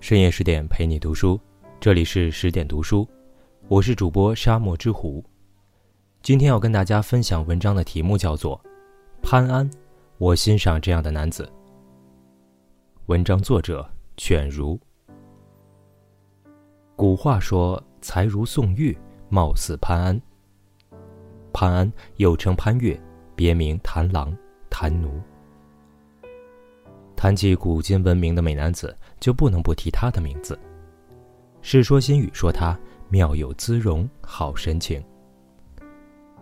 [0.00, 1.38] 深夜十点陪你读书，
[1.80, 3.06] 这里是十点读书，
[3.66, 5.22] 我是主播沙漠之狐。
[6.22, 8.56] 今天要跟大家分享文章的题目叫做
[9.20, 9.68] 《潘安》，
[10.16, 11.50] 我欣赏这样的男子。
[13.06, 14.78] 文章作者犬儒。
[16.94, 18.96] 古话说：“才如宋玉，
[19.28, 20.22] 貌似潘安。”
[21.52, 22.98] 潘安又称潘岳，
[23.34, 24.34] 别名谭郎、
[24.70, 25.20] 谭奴。
[27.16, 30.54] 谈起古今闻名的美男子，就不能不提他的名字。
[31.60, 35.00] 《世说新语》说他妙有姿容，好神情。《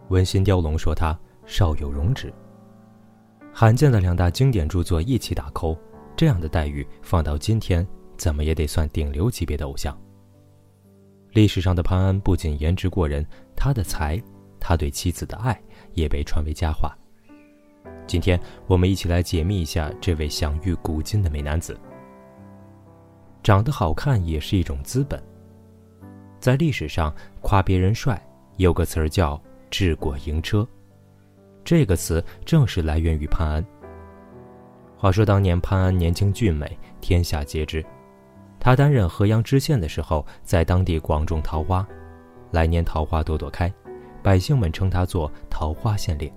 [0.09, 2.33] 文心雕龙》说他少有容止。
[3.53, 5.77] 罕见的两大经典著作一起打扣，
[6.15, 7.87] 这样的待遇放到今天，
[8.19, 9.97] 怎么也得算顶流级别的偶像。
[11.33, 14.23] 历史上的潘安不仅颜值过人，他的才，
[14.61, 15.59] 他对妻子的爱，
[15.95, 16.95] 也被传为佳话。
[18.07, 21.79] 今天我们一起来解密一下这位享誉古今的美男子。
[23.47, 25.23] 长得好看也是一种资本。
[26.41, 28.21] 在历史上，夸别人帅
[28.57, 29.41] 有个词儿叫
[29.71, 30.67] “治国营车”，
[31.63, 33.65] 这个词正是来源于潘安。
[34.97, 37.87] 话说当年潘安年轻俊美，天下皆知。
[38.59, 41.87] 他担任河阳知县的时候，在当地广种桃花，
[42.51, 43.73] 来年桃花朵朵开，
[44.25, 46.29] 百姓们称他做“桃花县令”。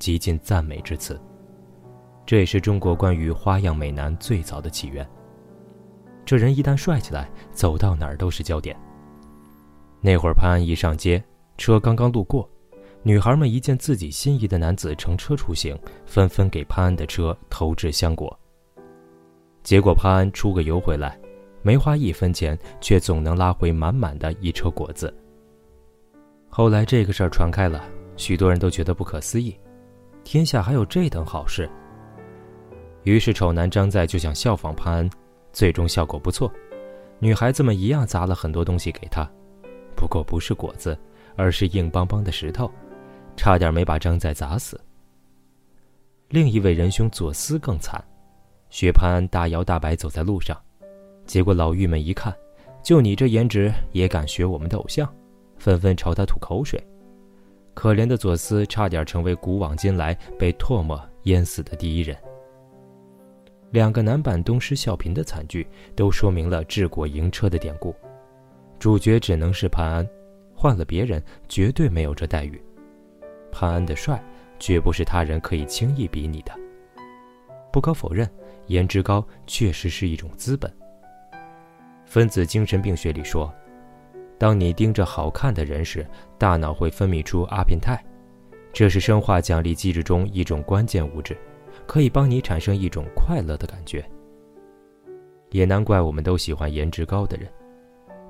[0.00, 1.20] 极尽赞美之词。
[2.24, 5.06] 这也是中国关于花样美男最早的起源。
[6.28, 8.76] 这人一旦帅起来，走到哪儿都是焦点。
[10.02, 11.24] 那会儿潘安一上街，
[11.56, 12.46] 车刚刚路过，
[13.02, 18.38] 女孩们一见自己心仪的男子乘车出行，纷纷给潘安的车投掷香果。
[19.62, 21.18] 结果潘安出个油回来，
[21.62, 25.10] 没花一分钱，却总能拉回满满的一车果子。
[26.50, 27.82] 后来这个事儿传开了，
[28.18, 29.56] 许多人都觉得不可思议。
[30.24, 31.66] 天下还有这等好事。
[33.04, 35.10] 于是丑男张载就想效仿潘安，
[35.58, 36.48] 最终效果不错，
[37.18, 39.28] 女孩子们一样砸了很多东西给他，
[39.96, 40.96] 不过不是果子，
[41.34, 42.70] 而是硬邦邦的石头，
[43.36, 44.80] 差点没把张载砸死。
[46.28, 48.00] 另一位仁兄左思更惨，
[48.70, 50.56] 薛潘安大摇大摆走在路上，
[51.26, 52.32] 结果老妪们一看，
[52.80, 55.12] 就你这颜值也敢学我们的偶像，
[55.56, 56.80] 纷纷朝他吐口水。
[57.74, 62.16] 可怜的左思差点成为古往今来被唾沫淹死的第一人。
[63.70, 67.94] 两个男版东施效颦的惨剧，都说明了治国营车的典故。
[68.78, 70.08] 主角只能是潘安，
[70.54, 72.60] 换了别人绝对没有这待遇。
[73.50, 74.22] 潘安的帅，
[74.58, 76.52] 绝不是他人可以轻易比拟的。
[77.72, 78.28] 不可否认，
[78.66, 80.72] 颜值高确实是一种资本。
[82.06, 83.52] 分子精神病学里说。
[84.38, 86.06] 当你盯着好看的人时，
[86.38, 88.00] 大脑会分泌出阿片肽，
[88.72, 91.36] 这是生化奖励机制中一种关键物质，
[91.88, 94.04] 可以帮你产生一种快乐的感觉。
[95.50, 97.50] 也难怪我们都喜欢颜值高的人。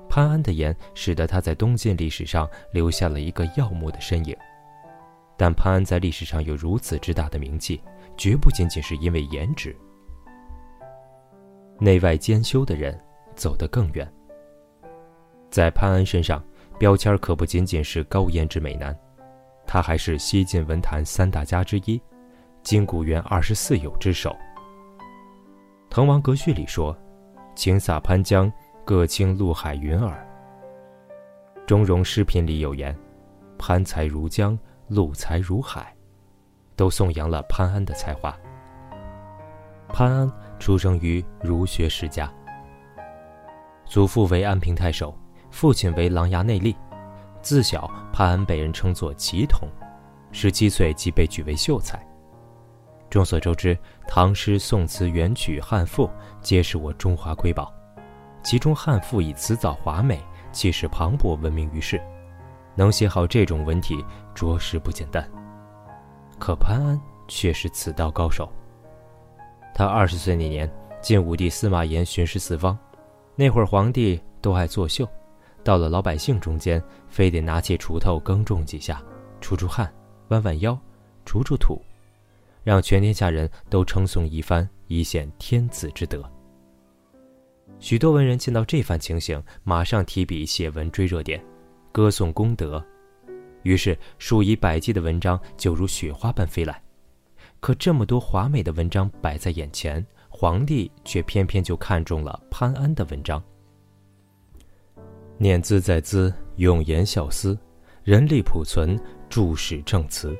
[0.09, 4.35] 潘安的颜使得他在东晋历史上留下了一个耀目的身影。
[5.37, 7.81] 但潘安在历史上有如此之大的名气，
[8.17, 9.75] 绝不仅仅是因为颜值。
[11.77, 12.97] 内外兼修的人，
[13.35, 14.09] 走得更远。
[15.49, 16.43] 在潘安身上，
[16.77, 18.97] 标签可不仅仅是高颜值美男，
[19.67, 22.01] 他还是西晋文坛三大家之一，
[22.69, 24.29] 金谷园二十四友之首。
[25.89, 26.95] 《滕王阁序》里说
[27.57, 28.53] ：“请洒潘江，
[28.85, 30.23] 各倾陆海云耳。”
[31.65, 32.95] 《钟嵘诗品》里有言
[33.57, 34.55] ：“潘才如江，
[34.87, 35.91] 陆才如海”，
[36.77, 38.37] 都颂扬了潘安的才华。
[39.87, 42.31] 潘安出生于儒学世家，
[43.83, 45.17] 祖父为安平太守。
[45.49, 46.75] 父亲为琅琊内吏，
[47.41, 49.67] 自小潘安被人称作奇童，
[50.31, 51.99] 十七岁即被举为秀才。
[53.09, 53.77] 众所周知，
[54.07, 56.09] 唐诗、宋词、元曲、汉赋
[56.41, 57.73] 皆是我中华瑰宝，
[58.43, 60.21] 其中汉赋以辞藻华美、
[60.51, 61.99] 气势磅礴闻名于世，
[62.75, 64.05] 能写好这种文体，
[64.35, 65.27] 着实不简单。
[66.37, 68.47] 可潘安却是此道高手。
[69.73, 70.71] 他二十岁那年，
[71.01, 72.77] 晋武帝司马炎巡视四方，
[73.35, 75.07] 那会儿皇帝都爱作秀。
[75.63, 79.01] 到了老百姓中间，非得拿起锄头耕种几下，
[79.41, 79.91] 出出汗，
[80.29, 80.77] 弯弯腰，
[81.25, 81.81] 除除土，
[82.69, 86.23] 让全天下人都称颂一番，以显天子之德。
[87.79, 91.43] 许多文人见到这番情形，马上提笔写文追热点，
[91.91, 92.79] 歌颂功德，
[93.63, 96.79] 于是数以百计的文章就如雪花般飞来。
[97.59, 103.43] 可这么多华美的文章摆在眼前，皇帝却偏偏就看中了潘安的文章。
[105.39, 107.57] 念兹在兹，永言孝思，
[108.03, 108.95] 人力朴存，
[109.27, 110.37] 著史正词。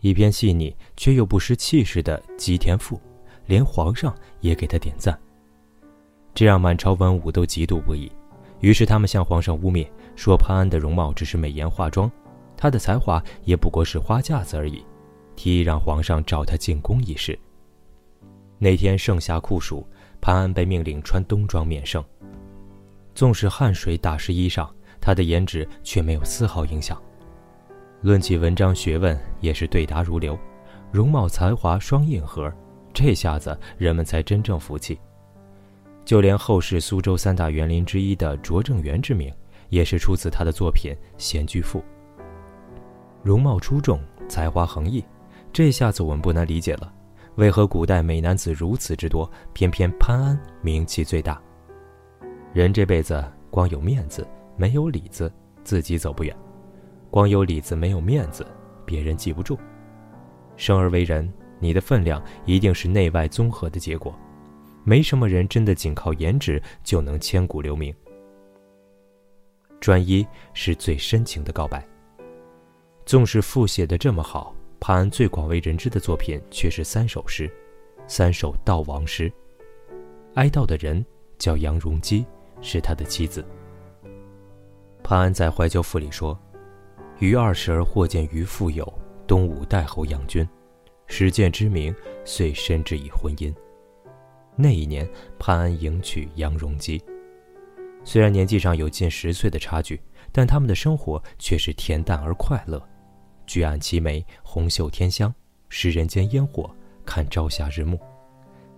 [0.00, 2.96] 一篇细腻却又不失气势的《吉田赋》，
[3.46, 5.18] 连皇上也给他点赞。
[6.34, 8.10] 这让满朝文武都嫉妒不已。
[8.60, 12.10] 于是他们向皇上污蔑，说潘安的容貌只是美颜化妆，
[12.56, 14.84] 他的才华也不过是花架子而已，
[15.36, 17.38] 提议让皇上召他进宫一事。
[18.58, 19.86] 那天盛夏酷暑，
[20.20, 22.04] 潘安被命令穿冬装面圣。
[23.14, 24.68] 纵使汗水打湿衣裳，
[25.00, 27.00] 他的颜值却没有丝毫影响。
[28.00, 30.38] 论起文章学问，也是对答如流，
[30.92, 32.52] 容貌才华双硬核，
[32.94, 34.98] 这下子人们才真正服气。
[36.04, 39.34] 就连后世苏州三大园林之一的拙政园之名，
[39.68, 41.80] 也是出自他的作品《闲居赋》。
[43.22, 45.04] 容貌出众，才华横溢，
[45.52, 46.92] 这下子我们不难理解了，
[47.34, 51.42] 为何古代美男子如此之多，偏偏潘安名气最大。
[52.52, 54.24] 人这辈子光有面子
[54.56, 55.30] 没有里子，
[55.64, 56.32] 自己走不远；
[57.10, 58.46] 光有里子没有面子，
[58.84, 59.58] 别人记不住。
[60.56, 64.14] 生而为人，你的分量一定是内外综合的结果。
[64.84, 67.94] 没什么人真的仅靠颜值就能千古留名。
[69.80, 71.86] 专一是最深情的告白。
[73.06, 77.50] 纵使赋写的这么好，潘安最广为人知的作品却是三首诗，
[78.06, 79.32] 三首悼亡诗。
[80.34, 81.04] 哀悼的人
[81.38, 82.24] 叫杨荣基，
[82.60, 83.44] 是他的妻子。
[85.02, 86.38] 潘安在《怀旧赋》里说
[87.18, 88.92] ：“于二十而获见于富有，
[89.26, 90.48] 东吴代侯杨君，
[91.06, 91.94] 始见之名，
[92.24, 93.52] 遂深之以婚姻。”
[94.54, 97.02] 那一年，潘安迎娶杨荣基。
[98.04, 100.00] 虽然年纪上有近十岁的差距，
[100.30, 102.80] 但他们的生活却是恬淡而快乐。
[103.46, 105.34] 举案齐眉，红袖添香，
[105.68, 106.70] 食人间烟火，
[107.04, 107.98] 看朝霞日暮，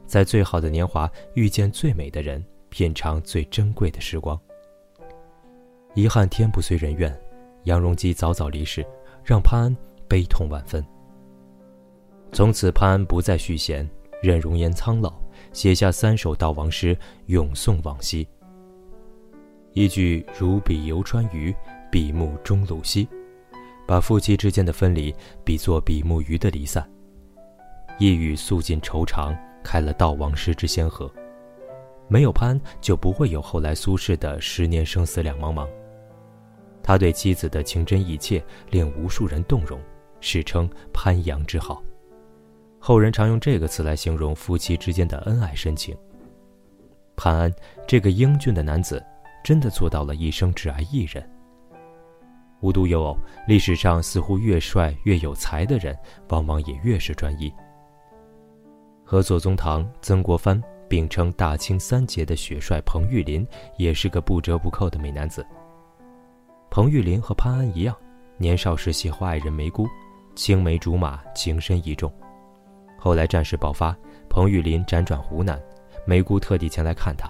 [0.06, 4.38] 在最好的年华遇见最美的人，品尝最珍贵的时光。
[5.94, 7.14] 遗憾天不遂人愿，
[7.64, 8.84] 杨荣基早早离世，
[9.24, 9.76] 让潘安
[10.08, 10.84] 悲痛万分。
[12.32, 13.88] 从此，潘安不再续弦，
[14.22, 15.12] 任容颜苍老。
[15.52, 16.96] 写下三首悼亡诗，
[17.26, 18.26] 永颂往昔。
[19.72, 21.54] 一句“如彼游川渝，
[21.90, 23.08] 比目终鲁西”，
[23.86, 25.14] 把夫妻之间的分离
[25.44, 26.88] 比作比目鱼的离散。
[27.98, 31.10] 一语诉尽愁肠，开了悼亡诗之先河。
[32.06, 35.66] 没有潘安，就不会有后来苏轼的“十年生死两茫茫”。
[36.90, 39.80] 他对妻子的情真意切，令无数人动容，
[40.20, 41.80] 史称“潘杨之好”。
[42.82, 45.96] 后人常用这个词来形容夫妻之间的恩爱深情。
[47.14, 47.54] 潘安
[47.86, 49.00] 这个英俊的男子，
[49.44, 51.24] 真的做到了一生只爱一人。
[52.60, 53.16] 无独有偶，
[53.46, 55.96] 历史上似乎越帅越有才的人，
[56.30, 57.54] 往往也越是专一。
[59.04, 63.46] 和左宗棠、曾国藩并称大清三杰的雪帅彭玉麟，
[63.76, 65.46] 也是个不折不扣的美男子。
[66.70, 67.96] 彭玉麟和潘安一样，
[68.36, 69.88] 年少时喜欢爱人梅姑，
[70.36, 72.10] 青梅竹马，情深意重。
[72.96, 73.96] 后来战事爆发，
[74.28, 75.60] 彭玉麟辗转湖南，
[76.04, 77.28] 梅姑特地前来看他，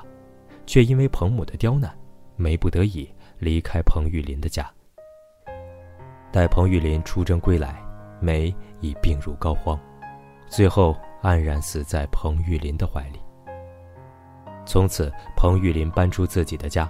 [0.66, 1.90] 却因为彭母的刁难，
[2.36, 4.70] 梅不得已离开彭玉麟的家。
[6.30, 7.82] 待彭玉麟出征归来，
[8.20, 9.78] 梅已病入膏肓，
[10.48, 13.18] 最后黯然死在彭玉麟的怀里。
[14.66, 16.88] 从此，彭玉麟搬出自己的家，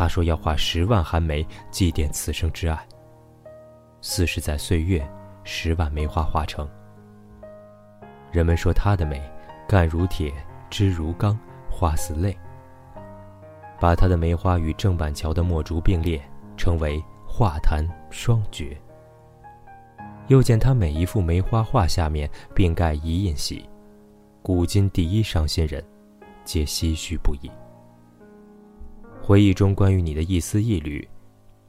[0.00, 2.88] 他说要画十万寒梅祭奠此生之爱。
[4.00, 5.06] 似是在岁月，
[5.44, 6.66] 十万梅花化成。
[8.32, 9.20] 人们说她的美，
[9.68, 10.32] 干如铁，
[10.70, 11.38] 枝如钢，
[11.70, 12.34] 花似泪。
[13.78, 16.18] 把她的梅花与郑板桥的墨竹并列，
[16.56, 18.74] 称为画坛双绝。
[20.28, 23.68] 又见她每一幅梅花画下面并盖一印玺，
[24.40, 25.84] 古今第一伤心人，
[26.42, 27.50] 皆唏嘘不已。
[29.30, 31.08] 回忆中关于你的一丝一缕，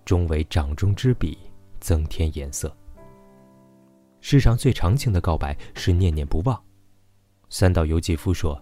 [0.03, 1.37] 终为掌中之笔，
[1.79, 2.75] 增添颜色。
[4.19, 6.59] 世上最长情的告白是念念不忘。
[7.51, 8.59] 三岛由纪夫说：“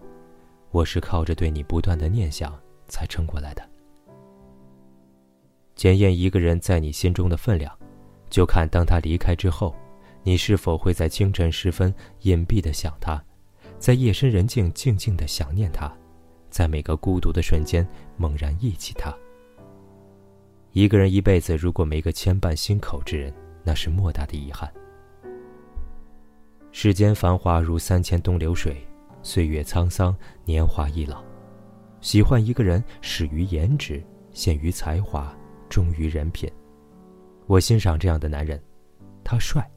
[0.70, 2.54] 我是靠着对你不断的念想
[2.88, 3.66] 才撑过来的。”
[5.74, 7.74] 检验一个人在你心中的分量，
[8.28, 9.74] 就看当他离开之后，
[10.22, 11.90] 你是否会在清晨时分
[12.20, 13.18] 隐蔽的想他，
[13.78, 15.90] 在夜深人静静静的想念他，
[16.50, 19.14] 在每个孤独的瞬间猛然忆起他。
[20.72, 23.32] 一个人一辈子如果没个牵绊心口之人，
[23.64, 24.70] 那是莫大的遗憾。
[26.72, 28.76] 世间繁华如三千东流水，
[29.22, 31.22] 岁月沧桑，年华易老。
[32.00, 34.02] 喜欢一个人，始于颜值，
[34.32, 35.36] 陷于才华，
[35.68, 36.50] 忠于人品。
[37.46, 38.62] 我欣赏这样的男人，
[39.24, 39.68] 他帅，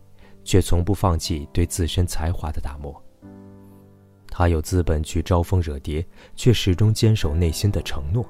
[0.44, 3.04] 却从不放弃对自身才华的打磨。
[4.36, 6.04] 他有资本去招蜂惹蝶，
[6.36, 8.26] 却始终坚守内心的承诺。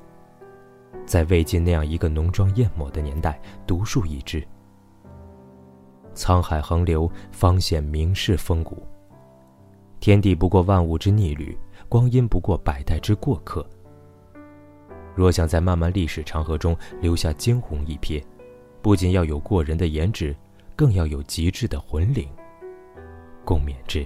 [1.05, 4.45] 在魏晋那样一个浓妆艳抹的年代，独树一帜。
[6.13, 8.85] 沧海横流，方显名士风骨。
[10.01, 11.57] 天地不过万物之逆旅，
[11.87, 13.65] 光阴不过百代之过客。
[15.15, 18.21] 若想在漫漫历史长河中留下惊鸿一瞥，
[18.81, 20.35] 不仅要有过人的颜值，
[20.75, 22.27] 更要有极致的魂灵。
[23.45, 24.05] 共勉之。